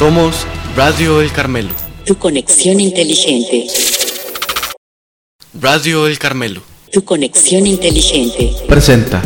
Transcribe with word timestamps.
Somos 0.00 0.46
Radio 0.76 1.20
El 1.20 1.30
Carmelo. 1.30 1.74
Tu 2.06 2.16
conexión 2.16 2.80
inteligente. 2.80 3.66
Radio 5.52 6.06
El 6.06 6.18
Carmelo. 6.18 6.62
Tu 6.90 7.04
conexión 7.04 7.66
inteligente. 7.66 8.54
Presenta. 8.66 9.20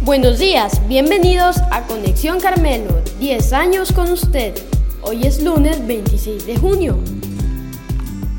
Buenos 0.00 0.38
días, 0.38 0.80
bienvenidos 0.88 1.58
a 1.70 1.82
Conexión 1.82 2.40
Carmelo, 2.40 3.02
10 3.20 3.52
años 3.52 3.92
con 3.92 4.10
usted. 4.10 4.54
Hoy 5.02 5.26
es 5.26 5.42
lunes 5.42 5.86
26 5.86 6.46
de 6.46 6.56
junio. 6.56 6.98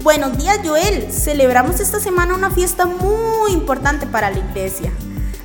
Buenos 0.02 0.36
días 0.40 0.58
Joel, 0.66 1.12
celebramos 1.12 1.80
esta 1.80 2.00
semana 2.00 2.34
una 2.34 2.50
fiesta 2.50 2.88
muy 2.88 3.52
importante 3.52 4.08
para 4.08 4.32
la 4.32 4.40
iglesia. 4.40 4.92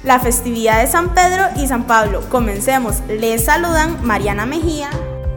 La 0.03 0.19
festividad 0.19 0.81
de 0.81 0.91
San 0.91 1.13
Pedro 1.13 1.45
y 1.63 1.67
San 1.67 1.87
Pablo. 1.87 2.23
Comencemos. 2.31 3.01
Les 3.07 3.45
saludan 3.45 3.99
Mariana 4.03 4.47
Mejía, 4.47 4.89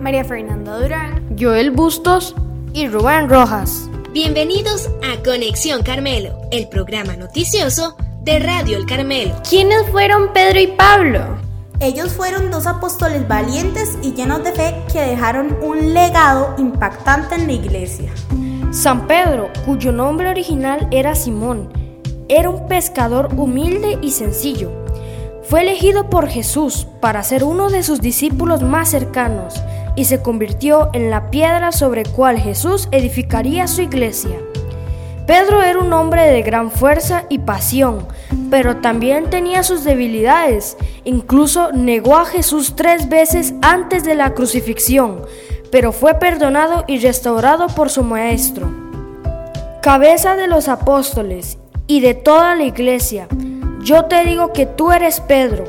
María 0.06 0.24
Fernanda 0.24 0.78
Durán, 0.78 1.36
Joel 1.36 1.72
Bustos 1.72 2.36
y 2.74 2.88
Rubén 2.88 3.28
Rojas. 3.28 3.90
Bienvenidos 4.14 4.88
a 5.04 5.24
Conexión 5.24 5.82
Carmelo, 5.82 6.42
el 6.52 6.70
programa 6.70 7.16
noticioso 7.16 7.98
de 8.22 8.38
Radio 8.38 8.78
El 8.78 8.86
Carmelo. 8.86 9.34
¿Quiénes 9.50 9.90
fueron 9.90 10.32
Pedro 10.32 10.60
y 10.60 10.68
Pablo? 10.68 11.40
Ellos 11.80 12.14
fueron 12.14 12.52
dos 12.52 12.68
apóstoles 12.68 13.28
valientes 13.28 13.98
y 14.04 14.14
llenos 14.14 14.44
de 14.44 14.52
fe 14.52 14.76
que 14.94 15.02
dejaron 15.02 15.58
un 15.64 15.96
legado 15.96 16.54
impactante 16.60 17.34
en 17.34 17.48
la 17.48 17.54
iglesia. 17.54 18.12
San 18.70 19.08
Pedro, 19.08 19.50
cuyo 19.66 19.92
nombre 19.92 20.30
original 20.30 20.88
era 20.92 21.16
Simón, 21.16 21.74
era 22.30 22.52
un 22.52 22.68
pescador 22.68 23.30
humilde 23.36 23.98
y 24.04 24.12
sencillo. 24.12 24.72
Fue 25.42 25.62
elegido 25.62 26.12
por 26.12 26.28
Jesús 26.28 26.86
para 27.02 27.24
ser 27.24 27.44
uno 27.44 27.72
de 27.72 27.82
sus 27.82 28.02
discípulos 28.02 28.62
más 28.62 28.90
cercanos 28.90 29.56
y 29.96 30.06
se 30.06 30.22
convirtió 30.22 30.90
en 30.94 31.10
la 31.10 31.30
piedra 31.32 31.72
sobre 31.72 32.04
cual 32.04 32.38
Jesús 32.40 32.88
edificaría 32.92 33.68
su 33.68 33.82
iglesia. 33.82 34.38
Pedro 35.26 35.64
era 35.64 35.80
un 35.80 35.92
hombre 35.92 36.24
de 36.30 36.44
gran 36.44 36.70
fuerza 36.70 37.26
y 37.30 37.40
pasión, 37.40 38.08
pero 38.52 38.78
también 38.78 39.30
tenía 39.30 39.64
sus 39.64 39.84
debilidades. 39.84 40.78
Incluso 41.04 41.72
negó 41.72 42.18
a 42.18 42.26
Jesús 42.26 42.76
tres 42.76 43.10
veces 43.10 43.56
antes 43.64 44.04
de 44.04 44.14
la 44.14 44.36
crucifixión, 44.36 45.22
pero 45.72 45.92
fue 45.92 46.16
perdonado 46.16 46.84
y 46.88 47.00
restaurado 47.00 47.68
por 47.68 47.90
su 47.90 48.04
maestro. 48.04 48.72
Cabeza 49.82 50.36
de 50.36 50.48
los 50.48 50.68
apóstoles 50.68 51.58
y 51.88 52.02
de 52.02 52.14
toda 52.14 52.56
la 52.56 52.64
iglesia, 52.64 53.28
yo 53.82 54.06
te 54.06 54.24
digo 54.26 54.54
que 54.54 54.68
tú 54.68 54.92
eres 54.92 55.22
Pedro, 55.22 55.64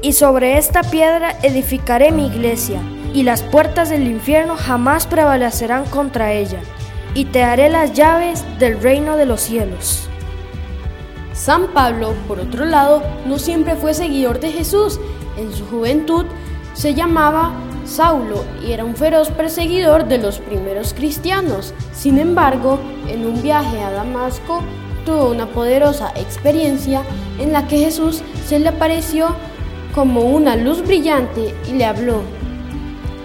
y 0.00 0.12
sobre 0.12 0.58
esta 0.58 0.82
piedra 0.82 1.34
edificaré 1.42 2.10
mi 2.10 2.26
iglesia 2.26 2.80
y 3.14 3.22
las 3.22 3.42
puertas 3.42 3.88
del 3.88 4.06
infierno 4.06 4.56
jamás 4.56 5.06
prevalecerán 5.06 5.84
contra 5.86 6.32
ella, 6.32 6.58
y 7.14 7.26
te 7.26 7.38
daré 7.38 7.70
las 7.70 7.94
llaves 7.94 8.44
del 8.58 8.82
reino 8.82 9.16
de 9.16 9.24
los 9.24 9.40
cielos. 9.40 10.08
San 11.32 11.68
Pablo, 11.68 12.14
por 12.28 12.40
otro 12.40 12.64
lado, 12.64 13.02
no 13.24 13.38
siempre 13.38 13.76
fue 13.76 13.94
seguidor 13.94 14.40
de 14.40 14.52
Jesús. 14.52 15.00
En 15.36 15.52
su 15.52 15.64
juventud 15.66 16.26
se 16.74 16.94
llamaba 16.94 17.52
Saulo 17.84 18.44
y 18.64 18.72
era 18.72 18.84
un 18.84 18.96
feroz 18.96 19.30
perseguidor 19.30 20.06
de 20.06 20.18
los 20.18 20.38
primeros 20.38 20.94
cristianos. 20.94 21.74
Sin 21.92 22.18
embargo, 22.18 22.78
en 23.08 23.26
un 23.26 23.42
viaje 23.42 23.80
a 23.80 23.90
Damasco 23.90 24.62
tuvo 25.04 25.30
una 25.30 25.46
poderosa 25.46 26.12
experiencia 26.16 27.02
en 27.38 27.52
la 27.52 27.66
que 27.66 27.78
Jesús 27.78 28.22
se 28.46 28.58
le 28.58 28.68
apareció 28.68 29.34
como 29.94 30.22
una 30.22 30.56
luz 30.56 30.82
brillante 30.82 31.54
y 31.68 31.72
le 31.72 31.84
habló. 31.84 32.22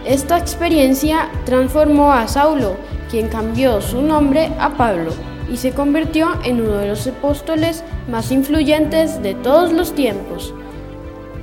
Esta 0.09 0.39
experiencia 0.39 1.29
transformó 1.45 2.11
a 2.11 2.27
Saulo, 2.27 2.77
quien 3.11 3.27
cambió 3.27 3.79
su 3.79 4.01
nombre 4.01 4.49
a 4.59 4.71
Pablo 4.71 5.11
y 5.47 5.57
se 5.57 5.71
convirtió 5.71 6.29
en 6.43 6.61
uno 6.61 6.77
de 6.77 6.87
los 6.87 7.05
apóstoles 7.05 7.83
más 8.09 8.31
influyentes 8.31 9.21
de 9.21 9.35
todos 9.35 9.71
los 9.71 9.93
tiempos. 9.93 10.51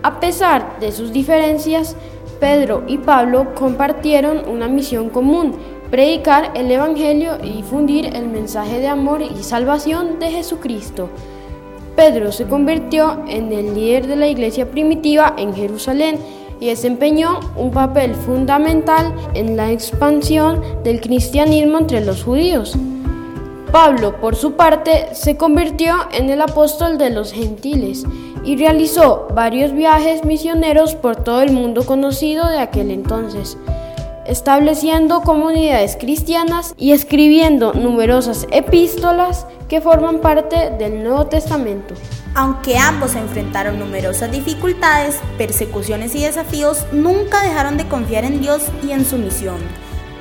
A 0.02 0.18
pesar 0.18 0.80
de 0.80 0.90
sus 0.90 1.12
diferencias, 1.12 1.94
Pedro 2.40 2.82
y 2.88 2.98
Pablo 2.98 3.54
compartieron 3.54 4.48
una 4.48 4.66
misión 4.66 5.10
común, 5.10 5.54
predicar 5.92 6.50
el 6.54 6.68
Evangelio 6.68 7.38
y 7.40 7.52
difundir 7.52 8.16
el 8.16 8.26
mensaje 8.26 8.80
de 8.80 8.88
amor 8.88 9.22
y 9.22 9.44
salvación 9.44 10.18
de 10.18 10.32
Jesucristo. 10.32 11.08
Pedro 11.94 12.32
se 12.32 12.46
convirtió 12.46 13.22
en 13.28 13.52
el 13.52 13.74
líder 13.76 14.08
de 14.08 14.16
la 14.16 14.26
iglesia 14.26 14.68
primitiva 14.68 15.34
en 15.38 15.54
Jerusalén 15.54 16.18
y 16.60 16.66
desempeñó 16.66 17.40
un 17.56 17.70
papel 17.70 18.14
fundamental 18.14 19.14
en 19.34 19.56
la 19.56 19.70
expansión 19.72 20.62
del 20.84 21.00
cristianismo 21.00 21.78
entre 21.78 22.04
los 22.04 22.22
judíos. 22.22 22.76
Pablo, 23.72 24.20
por 24.20 24.36
su 24.36 24.52
parte, 24.52 25.08
se 25.12 25.36
convirtió 25.36 25.94
en 26.12 26.30
el 26.30 26.40
apóstol 26.40 26.98
de 26.98 27.10
los 27.10 27.32
gentiles 27.32 28.04
y 28.44 28.56
realizó 28.56 29.28
varios 29.34 29.72
viajes 29.72 30.24
misioneros 30.24 30.94
por 30.94 31.16
todo 31.16 31.42
el 31.42 31.52
mundo 31.52 31.84
conocido 31.84 32.48
de 32.48 32.58
aquel 32.58 32.90
entonces, 32.90 33.58
estableciendo 34.24 35.22
comunidades 35.22 35.96
cristianas 35.96 36.74
y 36.78 36.92
escribiendo 36.92 37.74
numerosas 37.74 38.46
epístolas 38.52 39.46
que 39.68 39.80
forman 39.80 40.20
parte 40.20 40.70
del 40.78 41.02
Nuevo 41.02 41.26
Testamento. 41.26 41.94
Aunque 42.38 42.76
ambos 42.76 43.14
enfrentaron 43.14 43.78
numerosas 43.78 44.30
dificultades, 44.30 45.16
persecuciones 45.38 46.14
y 46.14 46.22
desafíos, 46.22 46.84
nunca 46.92 47.42
dejaron 47.42 47.78
de 47.78 47.88
confiar 47.88 48.24
en 48.24 48.42
Dios 48.42 48.64
y 48.86 48.90
en 48.90 49.06
su 49.06 49.16
misión. 49.16 49.56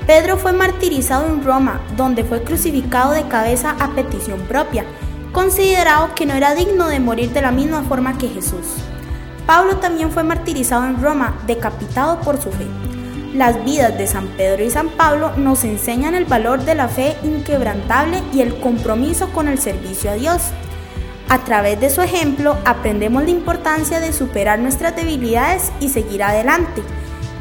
Pedro 0.07 0.37
fue 0.37 0.53
martirizado 0.53 1.27
en 1.27 1.43
Roma, 1.43 1.81
donde 1.97 2.23
fue 2.23 2.41
crucificado 2.41 3.11
de 3.11 3.27
cabeza 3.27 3.75
a 3.81 3.93
petición 3.95 4.39
propia, 4.43 4.85
considerado 5.33 6.15
que 6.15 6.25
no 6.25 6.35
era 6.35 6.55
digno 6.55 6.87
de 6.87 7.01
morir 7.01 7.31
de 7.31 7.41
la 7.41 7.51
misma 7.51 7.83
forma 7.83 8.17
que 8.17 8.29
Jesús. 8.29 8.65
Pablo 9.45 9.75
también 9.79 10.09
fue 10.09 10.23
martirizado 10.23 10.85
en 10.85 11.03
Roma, 11.03 11.37
decapitado 11.45 12.21
por 12.21 12.41
su 12.41 12.49
fe. 12.49 12.65
Las 13.33 13.61
vidas 13.65 13.97
de 13.97 14.07
San 14.07 14.27
Pedro 14.37 14.63
y 14.63 14.69
San 14.69 14.87
Pablo 14.87 15.33
nos 15.35 15.65
enseñan 15.65 16.15
el 16.15 16.23
valor 16.23 16.63
de 16.63 16.75
la 16.75 16.87
fe 16.87 17.17
inquebrantable 17.23 18.23
y 18.33 18.39
el 18.39 18.57
compromiso 18.61 19.33
con 19.33 19.49
el 19.49 19.59
servicio 19.59 20.11
a 20.11 20.13
Dios. 20.13 20.43
A 21.27 21.43
través 21.43 21.79
de 21.79 21.89
su 21.89 22.01
ejemplo 22.01 22.55
aprendemos 22.65 23.23
la 23.23 23.31
importancia 23.31 23.99
de 23.99 24.13
superar 24.13 24.59
nuestras 24.59 24.95
debilidades 24.95 25.71
y 25.79 25.89
seguir 25.89 26.21
adelante. 26.21 26.83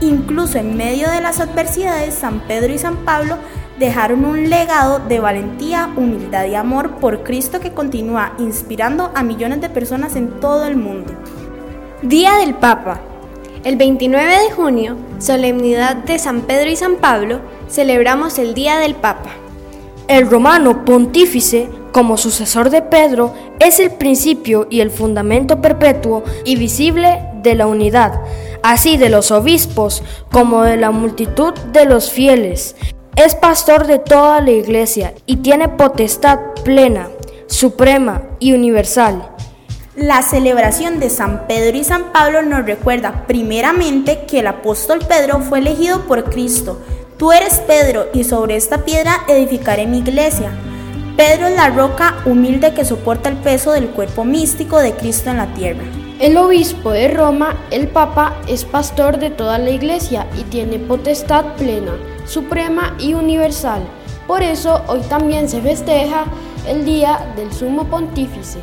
Incluso 0.01 0.59
en 0.59 0.77
medio 0.77 1.11
de 1.11 1.21
las 1.21 1.41
adversidades, 1.41 2.15
San 2.15 2.41
Pedro 2.41 2.73
y 2.73 2.79
San 2.79 3.05
Pablo 3.05 3.37
dejaron 3.79 4.25
un 4.25 4.49
legado 4.49 5.01
de 5.01 5.21
valentía, 5.21 5.93
humildad 5.97 6.47
y 6.47 6.55
amor 6.55 6.97
por 6.97 7.25
Cristo 7.25 7.61
que 7.61 7.73
continúa 7.73 8.33
inspirando 8.39 9.11
a 9.15 9.23
millones 9.23 9.61
de 9.61 9.69
personas 9.69 10.17
en 10.17 10.41
todo 10.41 10.65
el 10.67 10.77
mundo. 10.77 11.13
Día 12.03 12.37
del 12.37 12.55
Papa. 12.55 13.01
El 13.65 13.77
29 13.77 14.45
de 14.45 14.51
junio, 14.51 14.97
solemnidad 15.19 15.97
de 15.97 16.19
San 16.19 16.43
Pedro 16.43 16.71
y 16.71 16.77
San 16.77 16.97
Pablo, 16.97 17.41
celebramos 17.69 18.39
el 18.39 18.55
Día 18.55 18.79
del 18.79 18.95
Papa. 18.95 19.31
El 20.07 20.31
romano 20.31 20.85
pontífice 20.85 21.69
como 21.95 22.17
sucesor 22.17 22.71
de 22.71 22.83
Pedro, 22.83 23.33
es 23.61 23.79
el 23.79 23.93
principio 23.93 24.67
y 24.69 24.81
el 24.81 24.91
fundamento 24.91 25.63
perpetuo 25.63 26.25
y 26.45 26.57
visible 26.57 27.21
de 27.41 27.55
la 27.55 27.69
unidad, 27.69 28.21
así 28.65 28.97
de 28.97 29.11
los 29.11 29.31
obispos 29.31 30.03
como 30.33 30.65
de 30.65 30.77
la 30.77 30.91
multitud 30.91 31.55
de 31.73 31.85
los 31.85 32.11
fieles. 32.11 32.75
Es 33.15 33.37
pastor 33.37 33.87
de 33.87 34.01
toda 34.01 34.41
la 34.41 34.51
iglesia 34.51 35.15
y 35.25 35.37
tiene 35.37 35.69
potestad 35.69 36.41
plena, 36.65 37.11
suprema 37.47 38.23
y 38.41 38.55
universal. 38.55 39.31
La 39.95 40.23
celebración 40.23 40.99
de 40.99 41.11
San 41.11 41.47
Pedro 41.47 41.77
y 41.77 41.85
San 41.85 42.11
Pablo 42.13 42.43
nos 42.43 42.67
recuerda 42.67 43.25
primeramente 43.29 44.25
que 44.27 44.41
el 44.41 44.49
apóstol 44.49 44.99
Pedro 45.07 45.39
fue 45.43 45.61
elegido 45.61 46.09
por 46.09 46.25
Cristo. 46.25 46.83
Tú 47.19 47.31
eres 47.31 47.61
Pedro 47.61 48.07
y 48.13 48.25
sobre 48.25 48.57
esta 48.57 48.85
piedra 48.85 49.25
edificaré 49.29 49.87
mi 49.87 49.99
iglesia. 49.99 50.51
Pedro 51.17 51.47
es 51.47 51.55
la 51.55 51.71
roca 51.71 52.17
humilde 52.25 52.75
que 52.75 52.85
soporta 52.85 53.29
el 53.29 53.37
peso 53.37 53.71
del 53.71 53.87
cuerpo 53.91 54.25
místico 54.25 54.81
de 54.81 54.95
Cristo 54.95 55.31
en 55.31 55.37
la 55.37 55.47
tierra. 55.55 55.85
El 56.19 56.37
obispo 56.37 56.91
de 56.91 57.07
Roma, 57.07 57.57
el 57.71 57.87
Papa, 57.87 58.35
es 58.49 58.65
pastor 58.65 59.21
de 59.21 59.31
toda 59.31 59.59
la 59.59 59.71
iglesia 59.71 60.27
y 60.37 60.43
tiene 60.43 60.81
potestad 60.81 61.55
plena, 61.55 61.93
suprema 62.27 62.97
y 62.99 63.15
universal. 63.15 63.83
Por 64.27 64.43
eso 64.43 64.83
hoy 64.89 65.03
también 65.03 65.49
se 65.49 65.61
festeja 65.63 66.25
el 66.67 66.85
Día 66.85 67.33
del 67.37 67.53
Sumo 67.53 67.85
Pontífice. 67.85 68.59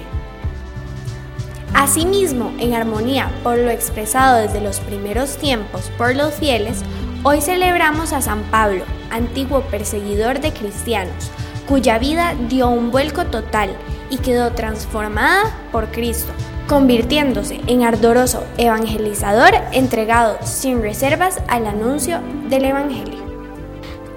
Asimismo, 1.73 2.51
en 2.59 2.73
armonía 2.73 3.31
por 3.43 3.57
lo 3.57 3.69
expresado 3.69 4.39
desde 4.39 4.59
los 4.59 4.81
primeros 4.81 5.37
tiempos 5.37 5.89
por 5.97 6.17
los 6.17 6.33
fieles, 6.33 6.81
hoy 7.23 7.39
celebramos 7.39 8.11
a 8.11 8.21
San 8.21 8.41
Pablo, 8.51 8.83
antiguo 9.09 9.61
perseguidor 9.61 10.41
de 10.41 10.51
cristianos, 10.51 11.31
cuya 11.67 11.99
vida 11.99 12.35
dio 12.49 12.69
un 12.69 12.91
vuelco 12.91 13.25
total 13.25 13.69
y 14.09 14.17
quedó 14.17 14.51
transformada 14.51 15.43
por 15.71 15.87
Cristo, 15.91 16.31
convirtiéndose 16.67 17.61
en 17.67 17.83
ardoroso 17.83 18.43
evangelizador 18.57 19.53
entregado 19.71 20.37
sin 20.43 20.81
reservas 20.81 21.41
al 21.47 21.65
anuncio 21.65 22.19
del 22.49 22.65
Evangelio. 22.65 23.31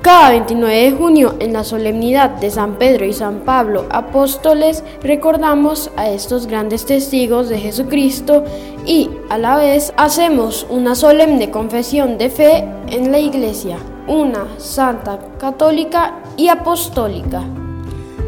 Cada 0.04 0.32
29 0.32 0.82
de 0.82 0.92
junio, 0.92 1.34
en 1.40 1.54
la 1.54 1.64
solemnidad 1.64 2.28
de 2.28 2.50
San 2.50 2.74
Pedro 2.74 3.06
y 3.06 3.14
San 3.14 3.40
Pablo, 3.40 3.86
apóstoles, 3.88 4.84
recordamos 5.02 5.90
a 5.96 6.10
estos 6.10 6.46
grandes 6.46 6.84
testigos 6.84 7.48
de 7.48 7.58
Jesucristo 7.58 8.44
y 8.84 9.08
a 9.30 9.38
la 9.38 9.56
vez 9.56 9.94
hacemos 9.96 10.66
una 10.68 10.94
solemne 10.94 11.50
confesión 11.50 12.18
de 12.18 12.28
fe 12.28 12.68
en 12.90 13.12
la 13.12 13.18
Iglesia, 13.18 13.78
una 14.06 14.58
santa, 14.58 15.18
católica 15.38 16.20
y 16.36 16.48
apostólica. 16.48 17.44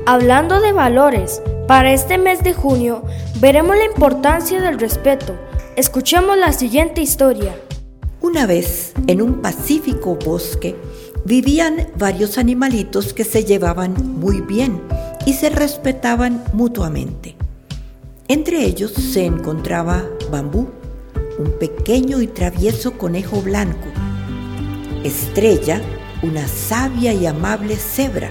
Hablando 0.07 0.61
de 0.61 0.73
valores, 0.73 1.43
para 1.67 1.93
este 1.93 2.19
mes 2.19 2.43
de 2.43 2.55
junio 2.55 3.03
veremos 3.41 3.77
la 3.77 3.85
importancia 3.85 4.61
del 4.61 4.79
respeto. 4.79 5.35
Escuchemos 5.77 6.37
la 6.39 6.53
siguiente 6.53 7.03
historia. 7.03 7.57
Una 8.21 8.47
vez, 8.47 8.93
en 9.07 9.21
un 9.21 9.43
pacífico 9.43 10.17
bosque, 10.17 10.77
vivían 11.25 11.89
varios 11.99 12.39
animalitos 12.39 13.13
que 13.13 13.25
se 13.25 13.45
llevaban 13.45 13.95
muy 14.19 14.41
bien 14.41 14.81
y 15.27 15.35
se 15.35 15.51
respetaban 15.51 16.43
mutuamente. 16.53 17.37
Entre 18.29 18.65
ellos 18.65 18.93
se 18.93 19.27
encontraba 19.27 20.05
Bambú, 20.31 20.69
un 21.39 21.51
pequeño 21.59 22.23
y 22.23 22.27
travieso 22.27 22.97
conejo 22.97 23.43
blanco, 23.43 23.89
Estrella, 25.07 25.81
una 26.23 26.49
sabia 26.49 27.13
y 27.13 27.27
amable 27.27 27.77
cebra, 27.77 28.29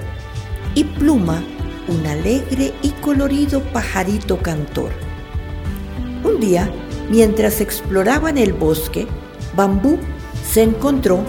y 0.74 0.84
Pluma, 0.84 1.42
un 1.88 2.06
alegre 2.06 2.74
y 2.82 2.90
colorido 2.90 3.64
pajarito 3.72 4.38
cantor. 4.42 4.92
Un 6.24 6.42
día, 6.42 6.70
mientras 7.10 7.62
exploraban 7.62 8.38
el 8.38 8.52
bosque, 8.52 9.08
Bambú 9.56 9.98
se 10.46 10.64
encontró 10.64 11.24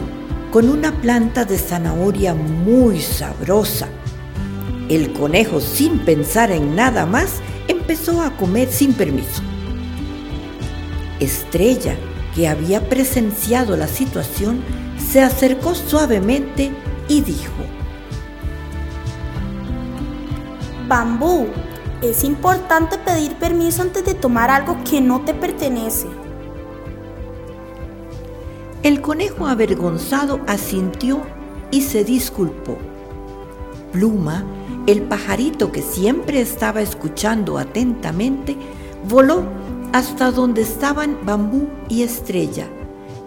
con 0.51 0.69
una 0.69 1.01
planta 1.01 1.45
de 1.45 1.59
zanahoria 1.59 2.35
muy 2.35 3.01
sabrosa. 3.01 3.89
El 4.89 5.13
conejo, 5.13 5.61
sin 5.61 6.01
pensar 6.01 6.51
en 6.51 6.75
nada 6.75 7.07
más, 7.07 7.35
empezó 7.69 8.21
a 8.21 8.37
comer 8.37 8.69
sin 8.69 8.95
permiso. 8.95 9.43
Estrella, 11.21 11.95
que 12.35 12.49
había 12.49 12.89
presenciado 12.89 13.77
la 13.77 13.87
situación, 13.87 14.61
se 14.99 15.23
acercó 15.23 15.75
suavemente 15.75 16.73
y 17.09 17.21
dijo, 17.21 17.53
Bambú, 20.89 21.47
es 22.03 22.23
importante 22.25 22.99
pedir 22.99 23.35
permiso 23.35 23.83
antes 23.83 24.05
de 24.05 24.15
tomar 24.15 24.51
algo 24.51 24.77
que 24.89 25.01
no 25.01 25.23
te 25.23 25.35
pertenece. 25.35 26.07
El 28.83 29.01
conejo 29.01 29.47
avergonzado 29.47 30.41
asintió 30.47 31.23
y 31.71 31.81
se 31.81 32.05
disculpó. 32.05 32.79
Pluma, 33.93 34.45
el 34.87 35.03
pajarito 35.03 35.73
que 35.73 35.83
siempre 35.83 36.41
estaba 36.41 36.83
escuchando 36.83 37.59
atentamente, 37.59 38.57
voló 39.09 39.43
hasta 39.93 40.31
donde 40.31 40.63
estaban 40.63 41.19
Bambú 41.25 41.69
y 41.89 42.03
Estrella 42.03 42.69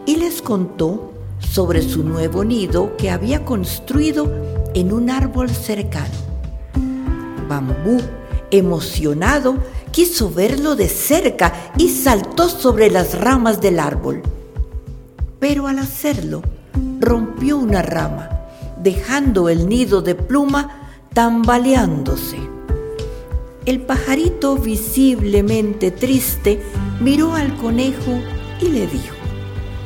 y 0.06 0.16
les 0.16 0.42
contó 0.42 1.12
sobre 1.40 1.82
su 1.82 2.04
nuevo 2.04 2.44
nido 2.44 2.96
que 2.98 3.10
había 3.10 3.46
construido 3.46 4.32
en 4.74 4.92
un 4.94 5.10
árbol 5.10 5.50
cercano. 5.50 6.14
Bambú, 7.48 8.00
emocionado, 8.52 9.58
quiso 9.92 10.30
verlo 10.30 10.76
de 10.76 10.88
cerca 10.88 11.54
y 11.78 11.90
saltó 11.90 12.50
sobre 12.50 12.92
las 12.92 13.20
ramas 13.20 13.62
del 13.62 13.80
árbol 13.80 14.22
pero 15.40 15.68
al 15.68 15.80
hacerlo 15.80 16.42
rompió 17.00 17.58
una 17.58 17.82
rama, 17.82 18.30
dejando 18.82 19.50
el 19.50 19.68
nido 19.70 20.02
de 20.02 20.16
pluma 20.16 20.92
tambaleándose. 21.14 22.38
El 23.66 23.82
pajarito, 23.82 24.56
visiblemente 24.56 25.92
triste, 25.92 26.62
miró 27.00 27.34
al 27.34 27.56
conejo 27.58 28.20
y 28.62 28.70
le 28.70 28.88
dijo, 28.88 29.16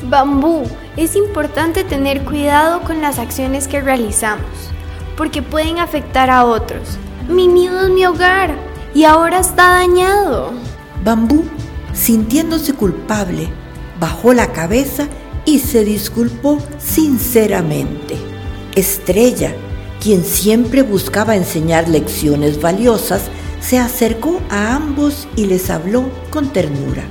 Bambú, 0.09 0.63
es 0.97 1.15
importante 1.15 1.83
tener 1.83 2.23
cuidado 2.23 2.81
con 2.81 3.01
las 3.01 3.19
acciones 3.19 3.67
que 3.67 3.81
realizamos, 3.81 4.45
porque 5.17 5.41
pueden 5.41 5.79
afectar 5.79 6.29
a 6.29 6.45
otros. 6.45 6.97
Mi 7.27 7.47
nido 7.47 7.85
es 7.85 7.89
mi 7.89 8.05
hogar 8.05 8.55
y 8.93 9.05
ahora 9.05 9.39
está 9.39 9.69
dañado. 9.69 10.51
Bambú, 11.03 11.45
sintiéndose 11.93 12.73
culpable, 12.73 13.49
bajó 13.99 14.33
la 14.33 14.51
cabeza 14.51 15.07
y 15.45 15.59
se 15.59 15.83
disculpó 15.83 16.59
sinceramente. 16.77 18.15
Estrella, 18.75 19.53
quien 19.99 20.23
siempre 20.23 20.83
buscaba 20.83 21.35
enseñar 21.35 21.87
lecciones 21.89 22.61
valiosas, 22.61 23.23
se 23.61 23.79
acercó 23.79 24.41
a 24.49 24.75
ambos 24.75 25.27
y 25.35 25.45
les 25.45 25.69
habló 25.69 26.09
con 26.29 26.49
ternura. 26.49 27.03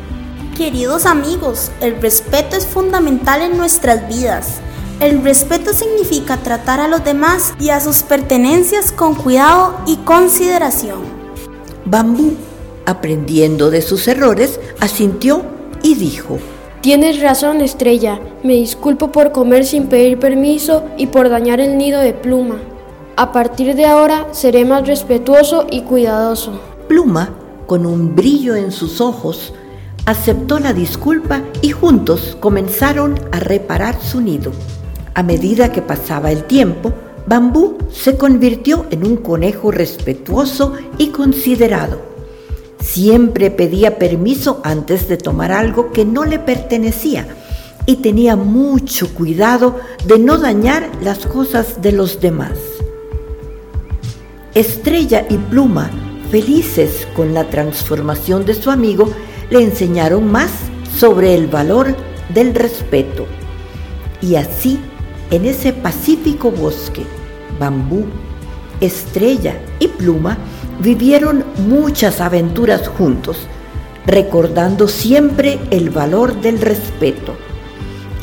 Queridos 0.56 1.06
amigos, 1.06 1.70
el 1.80 2.00
respeto 2.02 2.56
es 2.56 2.66
fundamental 2.66 3.40
en 3.40 3.56
nuestras 3.56 4.06
vidas. 4.06 4.60
El 5.00 5.24
respeto 5.24 5.72
significa 5.72 6.36
tratar 6.36 6.78
a 6.78 6.88
los 6.88 7.02
demás 7.02 7.54
y 7.58 7.70
a 7.70 7.80
sus 7.80 8.02
pertenencias 8.02 8.92
con 8.92 9.14
cuidado 9.14 9.80
y 9.86 9.96
consideración. 9.96 11.00
Bambú, 11.86 12.34
aprendiendo 12.84 13.70
de 13.70 13.80
sus 13.80 14.06
errores, 14.06 14.60
asintió 14.78 15.42
y 15.82 15.94
dijo, 15.94 16.38
Tienes 16.82 17.22
razón, 17.22 17.62
Estrella. 17.62 18.20
Me 18.42 18.52
disculpo 18.52 19.10
por 19.10 19.32
comer 19.32 19.64
sin 19.64 19.86
pedir 19.86 20.18
permiso 20.18 20.84
y 20.98 21.06
por 21.06 21.30
dañar 21.30 21.60
el 21.60 21.78
nido 21.78 22.00
de 22.00 22.12
pluma. 22.12 22.60
A 23.16 23.32
partir 23.32 23.74
de 23.74 23.86
ahora 23.86 24.26
seré 24.32 24.66
más 24.66 24.86
respetuoso 24.86 25.66
y 25.70 25.80
cuidadoso. 25.82 26.60
Pluma, 26.88 27.30
con 27.66 27.86
un 27.86 28.14
brillo 28.14 28.54
en 28.54 28.70
sus 28.70 29.00
ojos, 29.00 29.54
aceptó 30.06 30.58
la 30.58 30.72
disculpa 30.72 31.42
y 31.60 31.70
juntos 31.70 32.36
comenzaron 32.40 33.18
a 33.30 33.40
reparar 33.40 34.00
su 34.00 34.20
nido. 34.20 34.52
A 35.14 35.22
medida 35.22 35.72
que 35.72 35.82
pasaba 35.82 36.32
el 36.32 36.44
tiempo, 36.44 36.92
Bambú 37.26 37.78
se 37.92 38.16
convirtió 38.16 38.86
en 38.90 39.06
un 39.06 39.16
conejo 39.16 39.70
respetuoso 39.70 40.72
y 40.98 41.08
considerado. 41.08 42.00
Siempre 42.80 43.50
pedía 43.50 43.98
permiso 43.98 44.60
antes 44.64 45.08
de 45.08 45.16
tomar 45.16 45.52
algo 45.52 45.92
que 45.92 46.04
no 46.04 46.24
le 46.24 46.40
pertenecía 46.40 47.26
y 47.86 47.96
tenía 47.96 48.34
mucho 48.36 49.12
cuidado 49.14 49.78
de 50.04 50.18
no 50.18 50.38
dañar 50.38 50.90
las 51.02 51.26
cosas 51.26 51.80
de 51.80 51.92
los 51.92 52.20
demás. 52.20 52.58
Estrella 54.54 55.26
y 55.30 55.36
Pluma, 55.36 55.90
felices 56.30 57.06
con 57.14 57.34
la 57.34 57.48
transformación 57.48 58.44
de 58.44 58.54
su 58.54 58.70
amigo, 58.70 59.12
le 59.52 59.62
enseñaron 59.62 60.32
más 60.32 60.50
sobre 60.96 61.34
el 61.34 61.46
valor 61.46 61.94
del 62.32 62.54
respeto. 62.54 63.26
Y 64.22 64.36
así, 64.36 64.80
en 65.30 65.44
ese 65.44 65.74
pacífico 65.74 66.50
bosque, 66.50 67.04
Bambú, 67.60 68.06
Estrella 68.80 69.60
y 69.78 69.88
Pluma 69.88 70.38
vivieron 70.80 71.44
muchas 71.68 72.22
aventuras 72.22 72.88
juntos, 72.88 73.46
recordando 74.06 74.88
siempre 74.88 75.60
el 75.70 75.90
valor 75.90 76.40
del 76.40 76.58
respeto. 76.58 77.36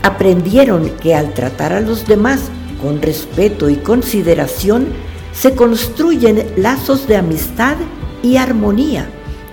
Aprendieron 0.01 0.89
que 0.99 1.13
al 1.13 1.35
tratar 1.35 1.73
a 1.73 1.81
los 1.81 2.07
demás 2.07 2.41
con 2.81 3.03
respeto 3.03 3.69
y 3.69 3.75
consideración, 3.75 4.87
se 5.31 5.53
construyen 5.53 6.43
lazos 6.57 7.07
de 7.07 7.17
amistad 7.17 7.75
y 8.23 8.37
armonía 8.37 9.07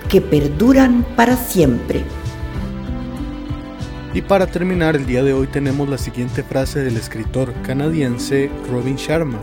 que 0.09 0.21
perduran 0.21 1.03
para 1.15 1.35
siempre. 1.35 2.03
Y 4.13 4.21
para 4.21 4.47
terminar 4.47 4.95
el 4.95 5.05
día 5.05 5.23
de 5.23 5.33
hoy 5.33 5.47
tenemos 5.47 5.87
la 5.89 5.97
siguiente 5.97 6.43
frase 6.43 6.79
del 6.79 6.97
escritor 6.97 7.53
canadiense 7.63 8.49
Robin 8.71 8.95
Sharma. 8.95 9.39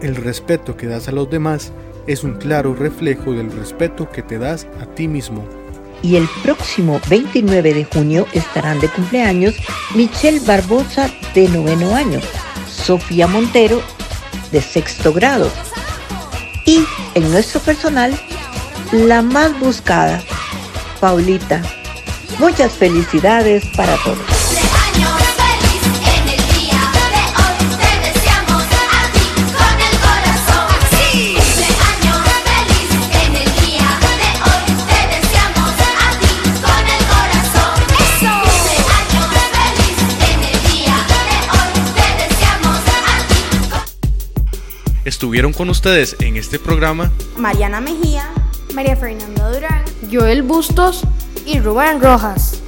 El 0.00 0.16
respeto 0.16 0.76
que 0.76 0.86
das 0.86 1.08
a 1.08 1.12
los 1.12 1.30
demás 1.30 1.72
es 2.06 2.24
un 2.24 2.34
claro 2.34 2.74
reflejo 2.74 3.32
del 3.32 3.50
respeto 3.52 4.10
que 4.10 4.22
te 4.22 4.38
das 4.38 4.66
a 4.80 4.86
ti 4.86 5.08
mismo. 5.08 5.46
Y 6.02 6.16
el 6.16 6.28
próximo 6.42 7.00
29 7.08 7.74
de 7.74 7.84
junio 7.84 8.26
estarán 8.32 8.80
de 8.80 8.88
cumpleaños 8.88 9.54
Michelle 9.94 10.40
Barbosa 10.40 11.10
de 11.34 11.48
noveno 11.48 11.94
año, 11.94 12.20
Sofía 12.68 13.26
Montero 13.26 13.80
de 14.52 14.60
sexto 14.60 15.12
grado 15.12 15.50
y 16.64 16.84
en 17.14 17.30
nuestro 17.30 17.60
personal 17.60 18.12
la 18.92 19.22
más 19.22 19.58
buscada, 19.58 20.22
Paulita. 21.00 21.62
Muchas 22.38 22.72
felicidades 22.72 23.64
para 23.76 23.96
todos. 23.98 24.46
Estuvieron 45.06 45.52
con 45.52 45.70
ustedes 45.70 46.16
en 46.18 46.36
este 46.36 46.58
programa 46.58 47.12
Mariana 47.38 47.80
Mejía, 47.80 48.28
María 48.76 48.94
Fernanda 48.94 49.50
Durán, 49.52 49.82
Joel 50.12 50.42
Bustos 50.42 51.02
y 51.46 51.58
Rubén 51.60 51.98
Rojas. 51.98 52.60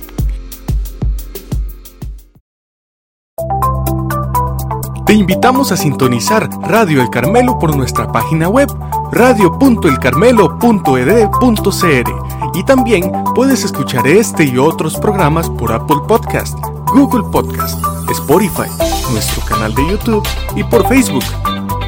Te 5.04 5.12
invitamos 5.12 5.70
a 5.70 5.76
sintonizar 5.76 6.48
Radio 6.62 7.02
El 7.02 7.10
Carmelo 7.10 7.58
por 7.58 7.76
nuestra 7.76 8.10
página 8.10 8.48
web 8.48 8.70
radio.elcarmelo.ed.cr 9.12 12.10
y 12.54 12.64
también 12.64 13.12
puedes 13.34 13.64
escuchar 13.64 14.06
este 14.06 14.44
y 14.44 14.56
otros 14.56 14.96
programas 14.96 15.50
por 15.50 15.72
Apple 15.72 15.98
Podcast, 16.08 16.58
Google 16.86 17.28
Podcast, 17.30 17.78
Spotify, 18.10 18.70
nuestro 19.12 19.44
canal 19.44 19.74
de 19.74 19.86
YouTube 19.86 20.26
y 20.56 20.64
por 20.64 20.88
Facebook. 20.88 21.24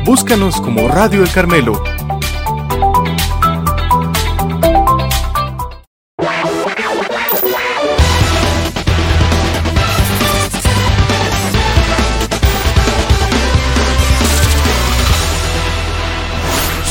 Búscanos 0.04 0.60
como 0.60 0.88
Radio 0.88 1.22
El 1.22 1.32
Carmelo. 1.32 1.82